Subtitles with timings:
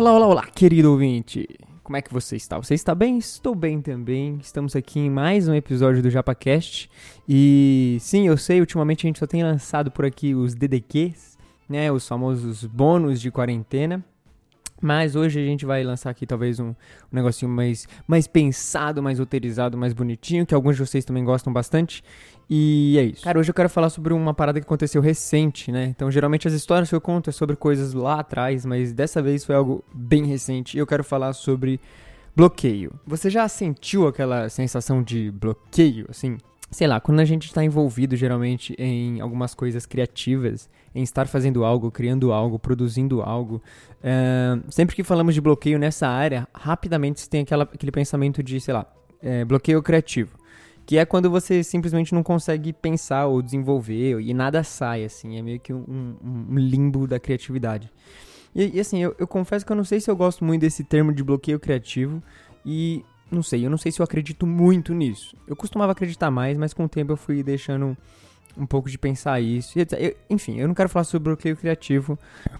[0.00, 1.46] Olá, olá, olá, querido ouvinte.
[1.82, 2.56] Como é que você está?
[2.56, 3.18] Você está bem?
[3.18, 4.38] Estou bem também.
[4.40, 6.90] Estamos aqui em mais um episódio do JapaCast.
[7.28, 11.36] E sim, eu sei, ultimamente a gente só tem lançado por aqui os DDQs,
[11.68, 11.92] né?
[11.92, 14.02] Os famosos bônus de quarentena.
[14.80, 16.74] Mas hoje a gente vai lançar aqui talvez um, um,
[17.12, 22.02] negocinho mais, mais pensado, mais roteirizado, mais bonitinho, que alguns de vocês também gostam bastante.
[22.48, 23.22] E é isso.
[23.22, 25.84] Cara, hoje eu quero falar sobre uma parada que aconteceu recente, né?
[25.84, 29.44] Então, geralmente as histórias que eu conto é sobre coisas lá atrás, mas dessa vez
[29.44, 30.76] foi algo bem recente.
[30.76, 31.78] E eu quero falar sobre
[32.34, 32.92] bloqueio.
[33.06, 36.38] Você já sentiu aquela sensação de bloqueio, assim?
[36.70, 41.64] Sei lá, quando a gente está envolvido geralmente em algumas coisas criativas, em estar fazendo
[41.64, 43.60] algo, criando algo, produzindo algo,
[44.02, 48.60] é, sempre que falamos de bloqueio nessa área, rapidamente você tem aquela, aquele pensamento de,
[48.60, 48.86] sei lá,
[49.20, 50.38] é, bloqueio criativo.
[50.86, 55.38] Que é quando você simplesmente não consegue pensar ou desenvolver e nada sai, assim.
[55.38, 57.92] É meio que um, um limbo da criatividade.
[58.54, 60.82] E, e assim, eu, eu confesso que eu não sei se eu gosto muito desse
[60.82, 62.20] termo de bloqueio criativo.
[62.64, 65.36] E não sei, eu não sei se eu acredito muito nisso.
[65.46, 67.96] Eu costumava acreditar mais, mas com o tempo eu fui deixando
[68.56, 69.78] um pouco de pensar isso.
[69.78, 72.18] Eu, enfim, eu não quero falar sobre bloqueio criativo,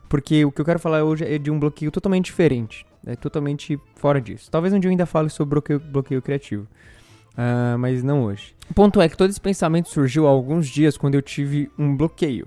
[0.09, 2.87] porque o que eu quero falar hoje é de um bloqueio totalmente diferente.
[3.07, 4.51] É totalmente fora disso.
[4.51, 6.67] Talvez um dia eu ainda fale sobre bloqueio, bloqueio criativo.
[7.33, 8.55] Uh, mas não hoje.
[8.69, 11.97] O ponto é que todo esse pensamento surgiu há alguns dias quando eu tive um
[11.97, 12.47] bloqueio.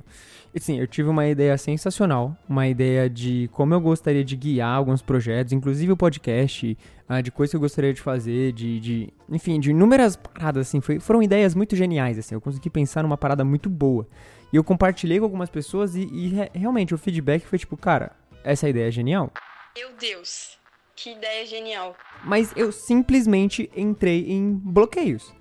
[0.54, 4.76] E sim, eu tive uma ideia sensacional, uma ideia de como eu gostaria de guiar
[4.76, 6.78] alguns projetos, inclusive o podcast,
[7.10, 10.80] uh, de coisas que eu gostaria de fazer, de, de enfim, de inúmeras paradas, assim,
[10.80, 14.08] foi, foram ideias muito geniais, assim, eu consegui pensar numa parada muito boa.
[14.52, 18.12] E eu compartilhei com algumas pessoas e, e re realmente o feedback foi tipo, cara,
[18.44, 19.32] essa ideia é genial.
[19.76, 20.60] Meu Deus,
[20.96, 21.96] que ideia genial.
[22.24, 25.34] Mas eu simplesmente entrei em bloqueios.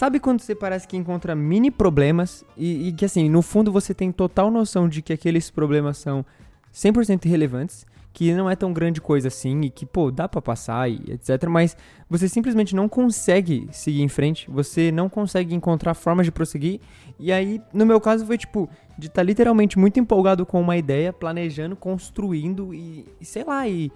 [0.00, 3.92] Sabe quando você parece que encontra mini problemas e, e, que, assim, no fundo você
[3.92, 6.24] tem total noção de que aqueles problemas são
[6.72, 10.90] 100% irrelevantes, que não é tão grande coisa assim e que, pô, dá para passar
[10.90, 11.76] e etc, mas
[12.08, 16.80] você simplesmente não consegue seguir em frente, você não consegue encontrar formas de prosseguir.
[17.18, 20.78] E aí, no meu caso, foi tipo, de estar tá literalmente muito empolgado com uma
[20.78, 23.92] ideia, planejando, construindo e, e sei lá, e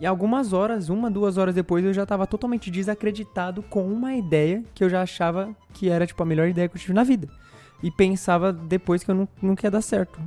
[0.00, 4.62] e algumas horas, uma, duas horas depois, eu já tava totalmente desacreditado com uma ideia
[4.74, 7.28] que eu já achava que era, tipo, a melhor ideia que eu tive na vida.
[7.82, 10.18] E pensava depois que eu não, não ia dar certo.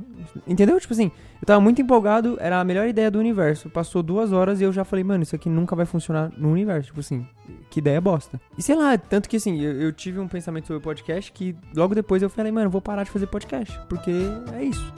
[0.46, 0.78] Entendeu?
[0.78, 3.68] Tipo assim, eu tava muito empolgado, era a melhor ideia do universo.
[3.68, 6.88] Passou duas horas e eu já falei, mano, isso aqui nunca vai funcionar no universo.
[6.88, 7.26] Tipo assim,
[7.68, 8.40] que ideia bosta.
[8.56, 11.96] E sei lá, tanto que assim, eu, eu tive um pensamento sobre podcast que logo
[11.96, 13.76] depois eu falei, mano, vou parar de fazer podcast.
[13.88, 14.12] Porque
[14.54, 14.94] é isso.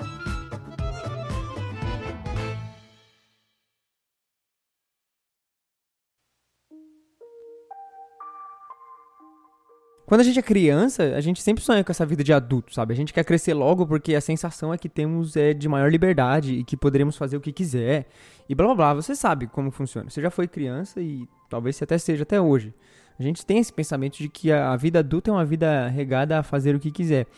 [10.10, 12.92] Quando a gente é criança, a gente sempre sonha com essa vida de adulto, sabe?
[12.92, 16.52] A gente quer crescer logo porque a sensação é que temos é, de maior liberdade
[16.52, 18.08] e que poderemos fazer o que quiser
[18.48, 18.94] e blá blá blá.
[18.94, 20.10] Você sabe como funciona.
[20.10, 22.74] Você já foi criança e talvez você até seja até hoje.
[23.20, 26.42] A gente tem esse pensamento de que a vida adulta é uma vida regada a
[26.42, 27.28] fazer o que quiser.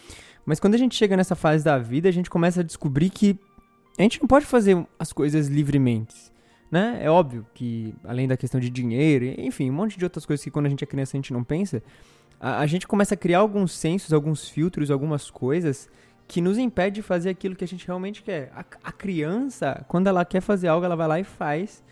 [0.46, 3.38] Mas quando a gente chega nessa fase da vida, a gente começa a descobrir que
[3.98, 6.32] a gente não pode fazer as coisas livremente.
[6.70, 7.00] Né?
[7.02, 10.50] É óbvio que, além da questão de dinheiro, enfim, um monte de outras coisas que
[10.50, 11.82] quando a gente é criança a gente não pensa,
[12.42, 15.88] a, a gente começa a criar alguns sensos, alguns filtros, algumas coisas
[16.26, 18.50] que nos impede de fazer aquilo que a gente realmente quer.
[18.54, 21.84] A, a criança, quando ela quer fazer algo, ela vai lá e faz.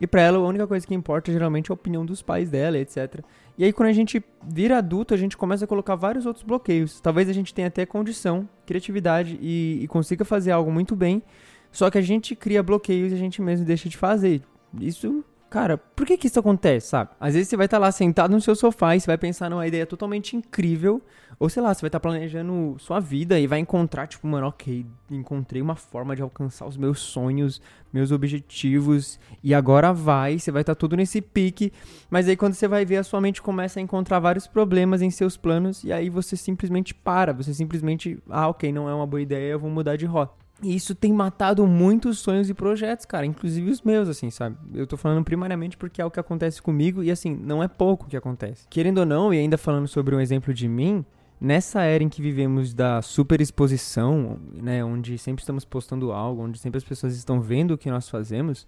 [0.00, 2.78] E para ela a única coisa que importa geralmente é a opinião dos pais dela,
[2.78, 3.20] etc.
[3.58, 7.00] E aí quando a gente vira adulto, a gente começa a colocar vários outros bloqueios.
[7.00, 11.22] Talvez a gente tenha até condição, criatividade e, e consiga fazer algo muito bem.
[11.70, 14.40] Só que a gente cria bloqueios e a gente mesmo deixa de fazer.
[14.80, 17.10] Isso Cara, por que que isso acontece, sabe?
[17.18, 19.50] Às vezes você vai estar tá lá sentado no seu sofá e você vai pensar
[19.50, 21.02] numa ideia totalmente incrível.
[21.40, 24.46] Ou sei lá, você vai estar tá planejando sua vida e vai encontrar, tipo, mano,
[24.46, 27.60] ok, encontrei uma forma de alcançar os meus sonhos,
[27.92, 29.18] meus objetivos.
[29.42, 31.72] E agora vai, você vai estar tá tudo nesse pique.
[32.08, 35.10] Mas aí quando você vai ver, a sua mente começa a encontrar vários problemas em
[35.10, 35.82] seus planos.
[35.82, 37.32] E aí você simplesmente para.
[37.32, 40.32] Você simplesmente, ah, ok, não é uma boa ideia, eu vou mudar de rota.
[40.62, 44.56] E isso tem matado muitos sonhos e projetos, cara, inclusive os meus, assim, sabe?
[44.74, 48.06] Eu tô falando primariamente porque é o que acontece comigo e, assim, não é pouco
[48.06, 48.66] que acontece.
[48.68, 51.04] Querendo ou não, e ainda falando sobre um exemplo de mim,
[51.40, 56.58] nessa era em que vivemos da super exposição, né, onde sempre estamos postando algo, onde
[56.58, 58.66] sempre as pessoas estão vendo o que nós fazemos,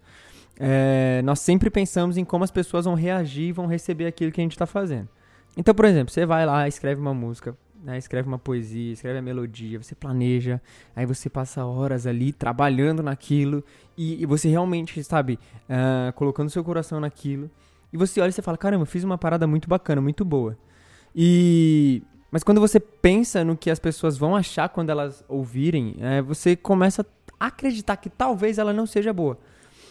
[0.59, 4.41] é, nós sempre pensamos em como as pessoas vão reagir e vão receber aquilo que
[4.41, 5.09] a gente está fazendo.
[5.57, 9.23] Então, por exemplo, você vai lá, escreve uma música, né, escreve uma poesia, escreve a
[9.23, 10.61] melodia, você planeja,
[10.95, 13.65] aí você passa horas ali trabalhando naquilo
[13.97, 15.39] e, e você realmente, sabe,
[15.69, 17.51] uh, colocando seu coração naquilo.
[17.93, 20.57] E você olha e você fala, caramba, fiz uma parada muito bacana, muito boa.
[21.15, 22.03] E
[22.33, 26.57] mas quando você pensa no que as pessoas vão achar quando elas ouvirem, é, você
[26.57, 27.07] começa
[27.39, 29.39] a acreditar que talvez ela não seja boa.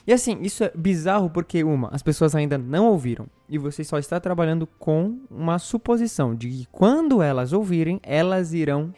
[0.06, 3.27] E assim, isso é bizarro porque, uma, as pessoas ainda não ouviram.
[3.48, 8.94] E você só está trabalhando com uma suposição de que quando elas ouvirem, elas irão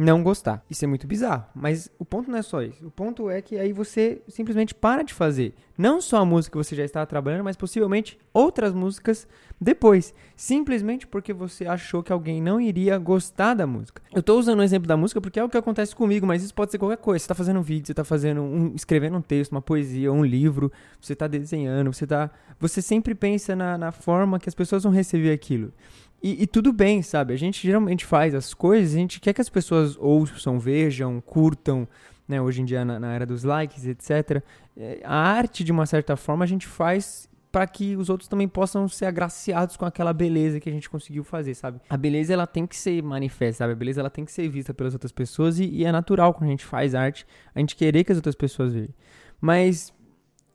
[0.00, 0.64] não gostar.
[0.70, 1.44] Isso é muito bizarro.
[1.54, 2.86] Mas o ponto não é só isso.
[2.86, 5.54] O ponto é que aí você simplesmente para de fazer.
[5.76, 9.28] Não só a música que você já está trabalhando, mas possivelmente outras músicas
[9.60, 10.14] depois.
[10.34, 14.00] Simplesmente porque você achou que alguém não iria gostar da música.
[14.10, 16.54] Eu estou usando o exemplo da música porque é o que acontece comigo, mas isso
[16.54, 17.18] pode ser qualquer coisa.
[17.18, 20.24] Você está fazendo um vídeo, você está fazendo um, escrevendo um texto, uma poesia, um
[20.24, 22.30] livro, você está desenhando, você tá.
[22.58, 25.72] Você sempre pensa na, na forma que as pessoas vão receber aquilo.
[26.22, 27.32] E, e, tudo bem, sabe?
[27.32, 31.88] A gente geralmente faz as coisas, a gente quer que as pessoas ouçam, vejam, curtam,
[32.28, 32.40] né?
[32.40, 34.42] Hoje em dia, na, na era dos likes, etc.
[34.76, 38.46] É, a arte, de uma certa forma, a gente faz para que os outros também
[38.46, 41.80] possam ser agraciados com aquela beleza que a gente conseguiu fazer, sabe?
[41.88, 43.72] A beleza ela tem que ser manifesta, sabe?
[43.72, 46.48] A beleza ela tem que ser vista pelas outras pessoas e, e é natural quando
[46.48, 48.94] a gente faz arte a gente querer que as outras pessoas vejam.
[49.40, 49.92] Mas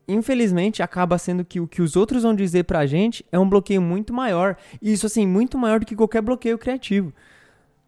[0.08, 3.82] infelizmente, acaba sendo que o que os outros vão dizer pra gente é um bloqueio
[3.82, 4.56] muito maior.
[4.80, 7.12] E isso, assim, muito maior do que qualquer bloqueio criativo.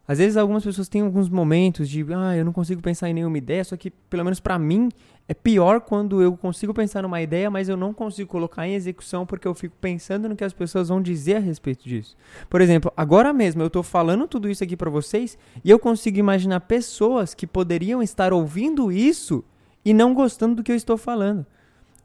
[0.07, 3.37] Às vezes, algumas pessoas têm alguns momentos de, ah, eu não consigo pensar em nenhuma
[3.37, 4.89] ideia, só que, pelo menos para mim,
[5.29, 9.27] é pior quando eu consigo pensar numa ideia, mas eu não consigo colocar em execução
[9.27, 12.17] porque eu fico pensando no que as pessoas vão dizer a respeito disso.
[12.49, 16.19] Por exemplo, agora mesmo eu tô falando tudo isso aqui para vocês e eu consigo
[16.19, 19.45] imaginar pessoas que poderiam estar ouvindo isso
[19.85, 21.45] e não gostando do que eu estou falando.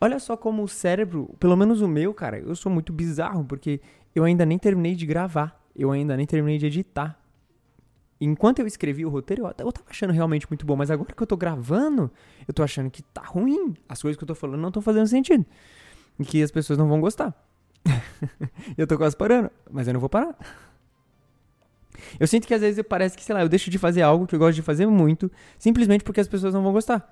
[0.04, 3.80] Olha só como o cérebro, pelo menos o meu, cara, eu sou muito bizarro, porque
[4.14, 7.18] eu ainda nem terminei de gravar, eu ainda nem terminei de editar.
[8.20, 11.26] Enquanto eu escrevi o roteiro, eu, tava achando realmente muito bom, mas agora que eu
[11.26, 12.12] tô gravando,
[12.46, 13.76] eu tô achando que tá ruim.
[13.88, 15.46] As coisas que eu tô falando não estão fazendo sentido.
[16.20, 17.34] E que as pessoas não vão gostar.
[18.78, 20.38] eu tô quase parando, mas eu não vou parar.
[22.20, 24.36] Eu sinto que às vezes parece que, sei lá, eu deixo de fazer algo que
[24.36, 27.10] eu gosto de fazer muito, simplesmente porque as pessoas não vão gostar.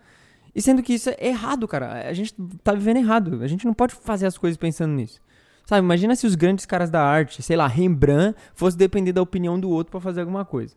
[0.53, 2.07] E sendo que isso é errado, cara.
[2.07, 2.33] A gente
[2.63, 3.41] tá vivendo errado.
[3.41, 5.21] A gente não pode fazer as coisas pensando nisso.
[5.65, 9.59] Sabe, imagina se os grandes caras da arte, sei lá, Rembrandt, fosse depender da opinião
[9.59, 10.75] do outro para fazer alguma coisa.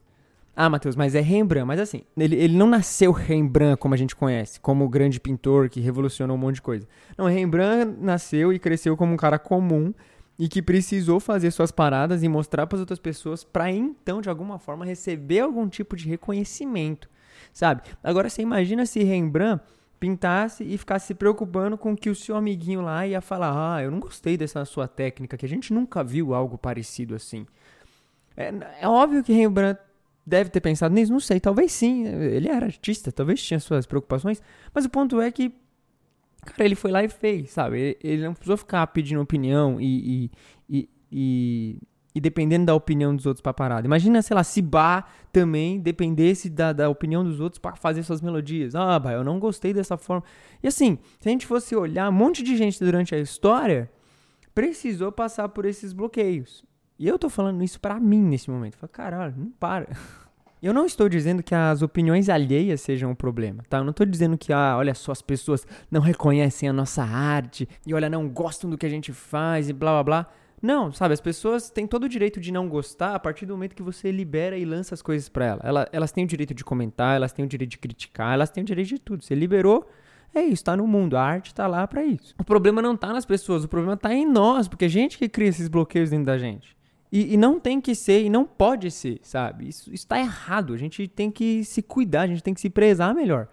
[0.56, 1.66] Ah, Matheus, mas é Rembrandt.
[1.66, 5.68] Mas assim, ele, ele não nasceu Rembrandt como a gente conhece, como o grande pintor
[5.68, 6.86] que revolucionou um monte de coisa.
[7.18, 9.92] Não, Rembrandt nasceu e cresceu como um cara comum
[10.38, 14.28] e que precisou fazer suas paradas e mostrar para as outras pessoas para então, de
[14.28, 17.08] alguma forma, receber algum tipo de reconhecimento
[17.54, 17.82] sabe?
[18.02, 19.64] Agora você imagina se Rembrandt
[19.98, 23.90] pintasse e ficasse se preocupando com que o seu amiguinho lá ia falar: Ah, eu
[23.90, 27.46] não gostei dessa sua técnica, que a gente nunca viu algo parecido assim.
[28.36, 29.80] É, é óbvio que Rembrandt
[30.26, 32.06] deve ter pensado nisso, não sei, talvez sim.
[32.06, 34.42] Ele era artista, talvez tinha suas preocupações,
[34.74, 35.54] mas o ponto é que,
[36.44, 37.96] cara, ele foi lá e fez, sabe?
[38.02, 40.30] Ele, não precisou ficar pedindo opinião e,
[40.68, 41.78] e, e
[42.14, 43.86] e dependendo da opinião dos outros pra parada.
[43.86, 48.20] Imagina, sei lá, se Bach também dependesse da, da opinião dos outros para fazer suas
[48.20, 48.74] melodias.
[48.74, 50.22] Ah, bah, eu não gostei dessa forma.
[50.62, 53.90] E assim, se a gente fosse olhar, um monte de gente durante a história
[54.54, 56.64] precisou passar por esses bloqueios.
[56.96, 58.76] E eu tô falando isso para mim nesse momento.
[58.76, 59.88] Fala, caralho, não para.
[60.62, 63.76] Eu não estou dizendo que as opiniões alheias sejam o problema, tá?
[63.76, 67.68] Eu não estou dizendo que, ah, olha só, as pessoas não reconhecem a nossa arte
[67.86, 70.32] e, olha, não gostam do que a gente faz e blá blá blá.
[70.62, 73.74] Não, sabe, as pessoas têm todo o direito de não gostar a partir do momento
[73.74, 75.60] que você libera e lança as coisas para ela.
[75.62, 75.88] ela.
[75.92, 78.66] Elas têm o direito de comentar, elas têm o direito de criticar, elas têm o
[78.66, 79.22] direito de tudo.
[79.22, 79.86] Você liberou,
[80.34, 81.16] é isso, tá no mundo.
[81.16, 82.34] A arte tá lá para isso.
[82.38, 85.18] O problema não tá nas pessoas, o problema tá em nós, porque é a gente
[85.18, 86.76] que cria esses bloqueios dentro da gente.
[87.12, 89.68] E, e não tem que ser, e não pode ser, sabe?
[89.68, 90.74] Isso, isso tá errado.
[90.74, 93.46] A gente tem que se cuidar, a gente tem que se prezar melhor.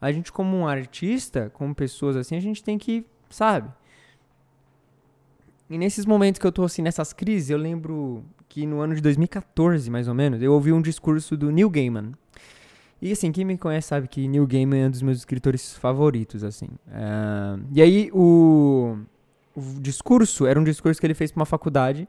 [0.00, 3.70] A gente, como um artista, como pessoas assim, a gente tem que, sabe?
[5.70, 9.02] E nesses momentos que eu tô assim, nessas crises, eu lembro que no ano de
[9.02, 12.12] 2014, mais ou menos, eu ouvi um discurso do Neil Gaiman.
[13.00, 16.42] E assim, quem me conhece sabe que Neil Gaiman é um dos meus escritores favoritos,
[16.42, 16.66] assim.
[16.88, 18.96] Uh, e aí o,
[19.54, 22.08] o, discurso era um discurso que ele fez pra uma faculdade.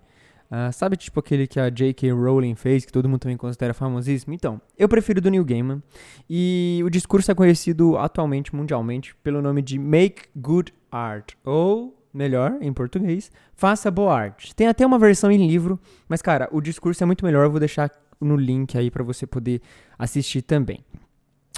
[0.49, 2.11] Uh, sabe, tipo aquele que a J.K.
[2.11, 4.33] Rowling fez, que todo mundo também considera famosíssimo?
[4.33, 5.83] Então, eu prefiro do Neil Gaiman.
[6.27, 11.33] E o discurso é conhecido atualmente, mundialmente, pelo nome de Make Good Art.
[11.43, 14.55] Ou melhor em português, faça boa arte.
[14.55, 17.59] Tem até uma versão em livro, mas cara, o discurso é muito melhor, eu vou
[17.59, 19.61] deixar no link aí para você poder
[19.97, 20.83] assistir também.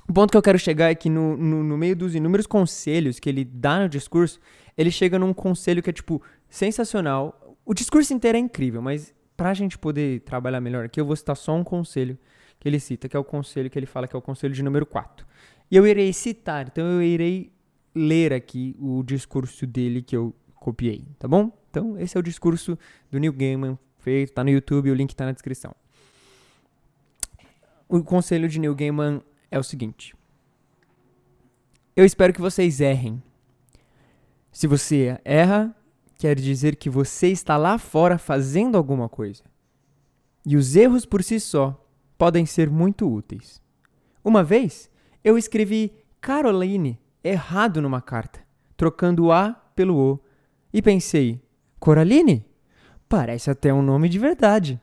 [0.08, 3.20] O ponto que eu quero chegar é que no, no, no, meio dos inúmeros conselhos
[3.20, 4.40] que ele dá no discurso,
[4.78, 7.58] ele chega num conselho que é, tipo, sensacional.
[7.66, 11.38] O discurso inteiro é incrível, mas pra gente poder trabalhar melhor aqui, eu vou citar
[11.38, 12.18] só um conselho
[12.60, 14.62] que ele cita, que é o conselho que ele fala que é o conselho de
[14.62, 15.26] número 4.
[15.70, 17.52] E eu irei citar, então eu irei
[17.94, 21.52] ler aqui o discurso dele que eu copiei, tá bom?
[21.70, 22.78] Então, esse é o discurso
[23.10, 25.74] do Neil Gaiman feito, tá no YouTube, o link tá na descrição.
[27.88, 30.16] O conselho de Neil Gaiman é o seguinte:
[31.96, 33.22] Eu espero que vocês errem.
[34.52, 35.76] Se você erra,
[36.18, 39.44] quer dizer que você está lá fora fazendo alguma coisa.
[40.46, 41.84] E os erros por si só
[42.18, 43.62] podem ser muito úteis.
[44.24, 44.90] Uma vez,
[45.24, 48.40] eu escrevi Caroline errado numa carta,
[48.76, 50.20] trocando o A pelo O,
[50.74, 51.42] e pensei:
[51.80, 52.46] Coraline?
[53.08, 54.80] Parece até um nome de verdade.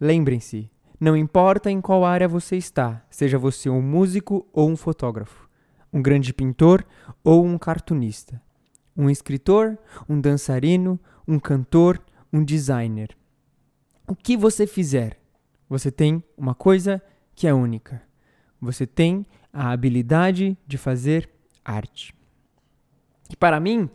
[0.00, 5.48] Lembrem-se, não importa em qual área você está, seja você um músico ou um fotógrafo,
[5.92, 6.84] um grande pintor
[7.22, 8.40] ou um cartunista,
[8.96, 9.78] um escritor,
[10.08, 12.02] um dançarino, um cantor,
[12.32, 13.16] um designer.
[14.06, 15.20] O que você fizer,
[15.68, 17.02] você tem uma coisa
[17.34, 18.02] que é única.
[18.60, 21.28] Você tem a habilidade de fazer
[21.64, 22.14] arte.
[23.30, 23.88] E para mim,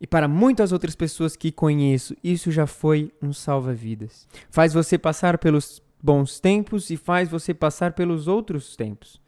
[0.00, 4.26] e para muitas outras pessoas que conheço, isso já foi um salva-vidas.
[4.50, 9.20] Faz você passar pelos bons tempos e faz você passar pelos outros tempos.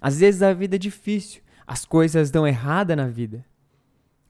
[0.00, 3.44] Às vezes a vida é difícil, as coisas dão errada na vida.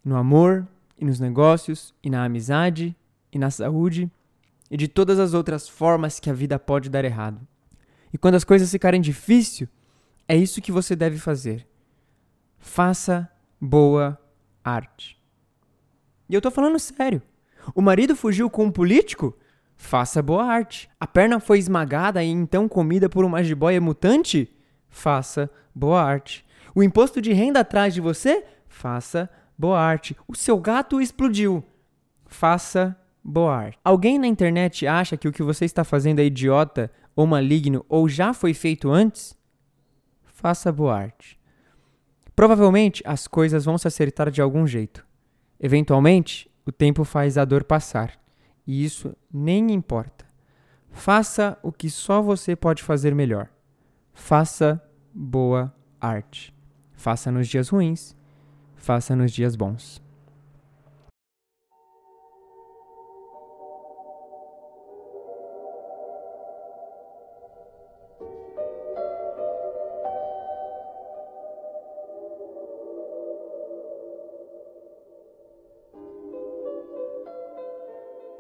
[0.04, 0.66] No amor,
[0.99, 2.97] e nos negócios, e na amizade,
[3.33, 4.11] e na saúde,
[4.71, 7.47] e de todas as outras formas que a vida pode dar errado.
[8.12, 9.68] E quando as coisas ficarem difíceis,
[10.28, 11.66] é isso que você deve fazer.
[12.59, 13.30] Faça
[13.61, 14.18] boa
[14.64, 15.21] arte.
[16.28, 17.23] E eu tô falando sério.
[17.75, 19.37] O marido fugiu com um político?
[19.76, 20.88] Faça boa arte.
[20.99, 24.50] A perna foi esmagada e então comida por uma jiboia mutante?
[24.88, 26.45] Faça boa arte.
[26.75, 28.45] O imposto de renda atrás de você?
[28.68, 30.16] Faça boa arte.
[30.26, 31.64] O seu gato explodiu?
[32.26, 33.78] Faça boa arte.
[33.85, 38.09] Alguém na internet acha que o que você está fazendo é idiota ou maligno ou
[38.09, 39.37] já foi feito antes?
[40.46, 41.36] Faça boa arte.
[42.36, 45.04] Provavelmente as coisas vão se acertar de algum jeito.
[45.58, 48.12] Eventualmente, o tempo faz a dor passar,
[48.64, 50.24] e isso nem importa.
[50.92, 53.48] Faça o que só você pode fazer melhor.
[54.14, 54.80] Faça
[55.12, 56.54] boa arte.
[56.92, 58.16] Faça nos dias ruins,
[58.76, 60.00] faça nos dias bons.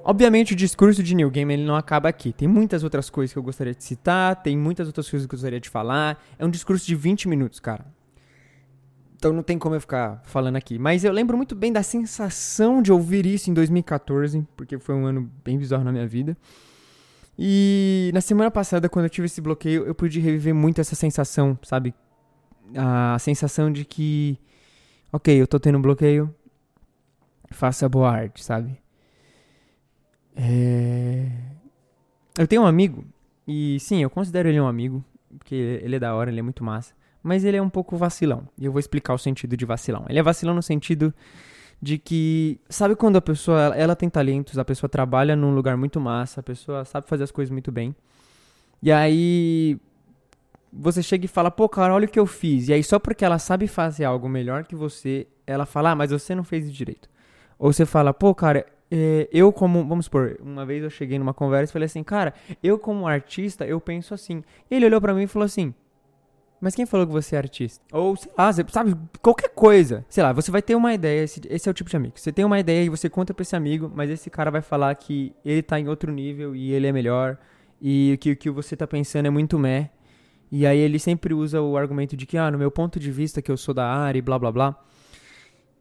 [0.08, 2.32] Obviamente o discurso de New Game ele não acaba aqui.
[2.32, 5.36] Tem muitas outras coisas que eu gostaria de citar, tem muitas outras coisas que eu
[5.36, 6.24] gostaria de falar.
[6.38, 7.84] É um discurso de 20 minutos, cara.
[9.16, 10.78] Então não tem como eu ficar falando aqui.
[10.78, 15.06] Mas eu lembro muito bem da sensação de ouvir isso em 2014, porque foi um
[15.06, 16.36] ano bem bizarro na minha vida.
[17.36, 21.58] E na semana passada, quando eu tive esse bloqueio, eu pude reviver muito essa sensação,
[21.64, 21.92] sabe?
[22.76, 24.38] A sensação de que,
[25.12, 26.32] ok, eu tô tendo um bloqueio,
[27.50, 28.85] faça boa arte, sabe?
[30.36, 31.28] É...
[32.38, 33.04] Eu tenho um amigo,
[33.48, 35.02] e sim, eu considero ele um amigo,
[35.38, 36.94] porque ele é da hora, ele é muito massa.
[37.22, 38.46] Mas ele é um pouco vacilão.
[38.58, 40.04] E eu vou explicar o sentido de vacilão.
[40.08, 41.12] Ele é vacilão no sentido
[41.82, 42.60] de que.
[42.68, 46.42] Sabe quando a pessoa ela, tem talentos, a pessoa trabalha num lugar muito massa, a
[46.42, 47.96] pessoa sabe fazer as coisas muito bem.
[48.82, 49.78] E aí.
[50.72, 52.68] Você chega e fala, pô, cara, olha o que eu fiz.
[52.68, 56.10] E aí, só porque ela sabe fazer algo melhor que você, ela fala, ah, mas
[56.10, 57.08] você não fez direito.
[57.58, 61.70] Ou você fala, pô, cara, eu como, vamos supor, uma vez eu cheguei numa conversa
[61.70, 64.42] e falei assim, cara, eu como artista, eu penso assim.
[64.70, 65.74] Ele olhou para mim e falou assim,
[66.60, 67.84] mas quem falou que você é artista?
[67.92, 70.04] Ou, sei lá, sabe, qualquer coisa.
[70.08, 72.18] Sei lá, você vai ter uma ideia, esse, esse, é o tipo de amigo.
[72.18, 74.94] Você tem uma ideia e você conta pra esse amigo, mas esse cara vai falar
[74.94, 77.36] que ele tá em outro nível e ele é melhor.
[77.80, 79.90] E que o que você tá pensando é muito meh.
[80.50, 83.42] E aí ele sempre usa o argumento de que, ah, no meu ponto de vista
[83.42, 84.84] que eu sou da área e blá blá blá.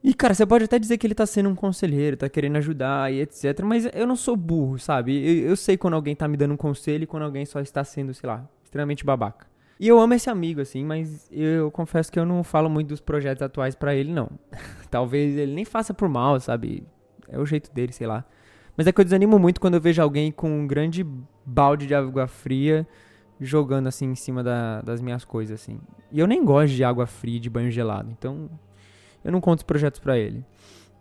[0.06, 3.12] E, cara, você pode até dizer que ele tá sendo um conselheiro, tá querendo ajudar
[3.12, 3.60] e etc.
[3.64, 5.42] Mas eu não sou burro, sabe?
[5.42, 7.82] Eu, eu sei quando alguém tá me dando um conselho e quando alguém só está
[7.82, 9.48] sendo, sei lá, extremamente babaca.
[9.80, 13.00] E eu amo esse amigo, assim, mas eu confesso que eu não falo muito dos
[13.00, 14.30] projetos atuais para ele, não.
[14.88, 16.84] Talvez ele nem faça por mal, sabe?
[17.28, 18.24] É o jeito dele, sei lá.
[18.76, 21.04] Mas é que eu desanimo muito quando eu vejo alguém com um grande
[21.44, 22.86] balde de água fria
[23.40, 25.80] jogando assim em cima da, das minhas coisas, assim.
[26.12, 28.08] E eu nem gosto de água fria, de banho gelado.
[28.16, 28.48] Então,
[29.26, 30.44] eu não conto os projetos para ele.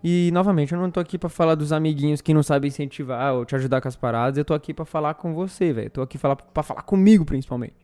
[0.04, 3.46] E, novamente, eu não tô aqui para falar dos amiguinhos que não sabem incentivar ou
[3.46, 4.38] te ajudar com as paradas.
[4.38, 5.90] Eu tô aqui para falar com você, velho.
[5.90, 7.76] Tô aqui pra falar comigo, principalmente.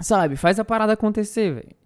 [0.00, 0.36] Sabe?
[0.36, 1.76] Faz a parada acontecer, velho.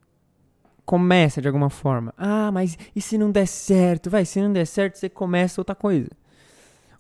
[0.84, 2.12] Começa de alguma forma.
[2.16, 4.10] Ah, mas e se não der certo?
[4.10, 6.10] Vai, se não der certo, você começa outra coisa.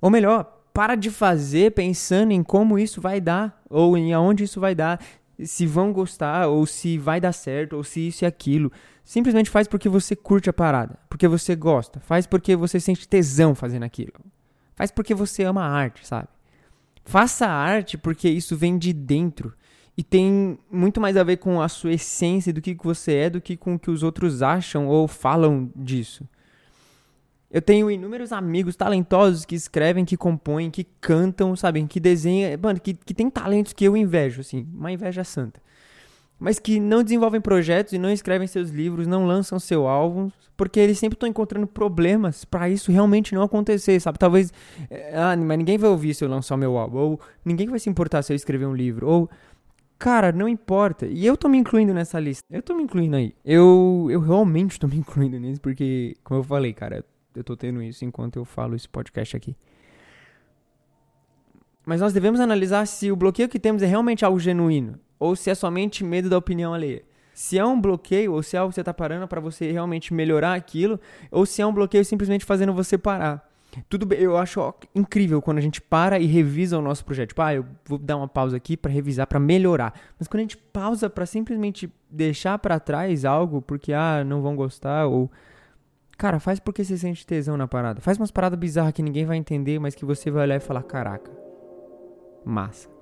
[0.00, 3.62] Ou melhor, para de fazer pensando em como isso vai dar.
[3.68, 4.98] Ou em aonde isso vai dar.
[5.42, 8.72] Se vão gostar, ou se vai dar certo, ou se isso e aquilo.
[9.08, 13.54] Simplesmente faz porque você curte a parada, porque você gosta, faz porque você sente tesão
[13.54, 14.12] fazendo aquilo.
[14.76, 16.28] Faz porque você ama a arte, sabe?
[17.06, 19.54] Faça a arte porque isso vem de dentro
[19.96, 23.40] e tem muito mais a ver com a sua essência do que você é do
[23.40, 26.28] que com o que os outros acham ou falam disso.
[27.50, 32.78] Eu tenho inúmeros amigos talentosos que escrevem, que compõem, que cantam, sabem, que desenham, mano,
[32.78, 35.62] que, que tem talentos que eu invejo, assim, uma inveja santa.
[36.38, 40.78] Mas que não desenvolvem projetos e não escrevem seus livros, não lançam seu álbum, porque
[40.78, 44.18] eles sempre estão encontrando problemas para isso realmente não acontecer, sabe?
[44.18, 44.52] Talvez,
[44.88, 47.90] eh, ah, mas ninguém vai ouvir se eu lançar meu álbum, ou ninguém vai se
[47.90, 49.30] importar se eu escrever um livro, ou
[49.98, 51.06] Cara, não importa.
[51.06, 52.44] E eu tô me incluindo nessa lista.
[52.48, 53.34] Eu tô me incluindo aí.
[53.44, 57.04] Eu, eu realmente tô me incluindo nisso, porque, como eu falei, cara,
[57.34, 59.56] eu tô tendo isso enquanto eu falo esse podcast aqui.
[61.84, 65.50] Mas nós devemos analisar se o bloqueio que temos é realmente algo genuíno, ou se
[65.50, 67.02] é somente medo da opinião alheia.
[67.34, 70.12] Se é um bloqueio, ou se é algo que você tá parando para você realmente
[70.12, 70.98] melhorar aquilo,
[71.30, 73.48] ou se é um bloqueio simplesmente fazendo você parar.
[73.88, 77.28] Tudo bem, eu acho incrível quando a gente para e revisa o nosso projeto.
[77.28, 79.94] Tipo, ah, eu vou dar uma pausa aqui para revisar, para melhorar.
[80.18, 84.56] Mas quando a gente pausa para simplesmente deixar para trás algo porque ah, não vão
[84.56, 85.30] gostar ou
[86.16, 88.00] cara, faz porque você sente tesão na parada.
[88.00, 90.82] Faz umas paradas bizarras que ninguém vai entender, mas que você vai olhar e falar,
[90.82, 91.30] caraca.
[92.44, 92.97] Massa.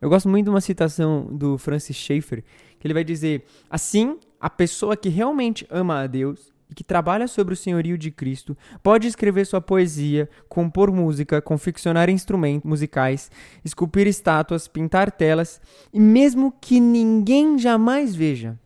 [0.00, 2.44] Eu gosto muito de uma citação do Francis Schaeffer,
[2.78, 7.26] que ele vai dizer: Assim, a pessoa que realmente ama a Deus e que trabalha
[7.26, 13.30] sobre o senhorio de Cristo pode escrever sua poesia, compor música, confeccionar instrumentos musicais,
[13.64, 15.60] esculpir estátuas, pintar telas
[15.92, 18.58] e mesmo que ninguém jamais veja,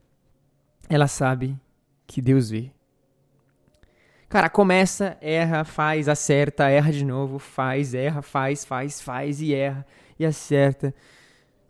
[0.89, 1.57] ela sabe
[2.07, 2.71] que Deus vê.
[4.29, 9.87] Cara, começa, erra, faz, acerta, erra de novo, faz, erra, faz, faz, faz e erra
[10.19, 10.95] e acerta.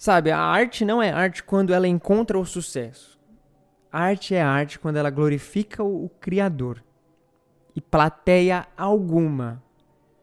[0.02, 3.20] Sabe, a arte não é arte quando ela encontra o sucesso.
[3.92, 6.82] A arte é arte quando ela glorifica o, o Criador.
[7.72, 9.62] E plateia alguma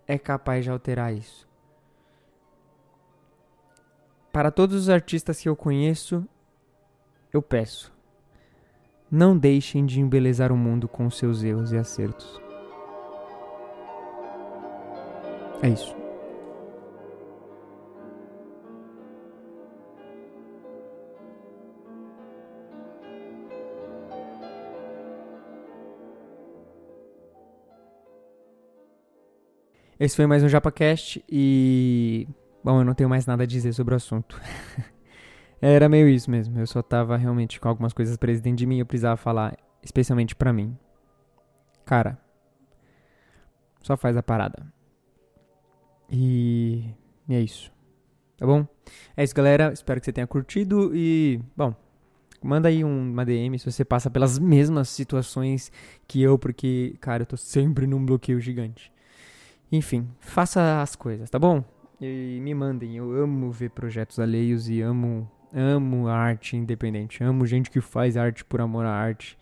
[0.05, 1.47] é capaz de alterar isso.
[4.33, 6.27] Para todos os artistas que eu conheço,
[7.31, 7.89] eu peço:
[9.09, 12.37] não deixem de embelezar o mundo com seus erros e acertos.
[15.61, 16.08] É isso.
[29.99, 32.25] Esse foi mais um JapaCast e.
[32.63, 34.39] Bom, eu não tenho mais nada a dizer sobre o assunto.
[35.61, 36.57] Era meio isso mesmo.
[36.57, 39.57] Eu só tava realmente com algumas coisas presas dentro de mim e eu precisava falar,
[39.83, 40.77] especialmente pra mim.
[41.85, 42.17] Cara,
[43.81, 44.71] só faz a parada.
[46.09, 46.93] E,
[47.27, 47.69] e é isso.
[48.37, 48.65] Tá bom?
[49.17, 49.73] É isso, galera.
[49.73, 51.75] Espero que você tenha curtido e, bom,
[52.41, 55.73] manda aí uma DM se você passa pelas mesmas situações
[56.07, 58.89] que eu, porque, cara, eu tô sempre num bloqueio gigante.
[59.71, 61.63] Enfim, faça as coisas, tá bom?
[62.01, 67.69] E me mandem, eu amo ver projetos alheios e amo amo arte independente, amo gente
[67.69, 69.37] que faz arte por amor à arte.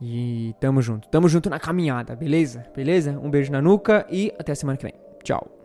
[0.00, 2.64] E tamo junto, tamo junto na caminhada, beleza?
[2.74, 3.18] Beleza?
[3.18, 4.94] Um beijo na nuca e até a semana que vem.
[5.24, 5.57] Tchau.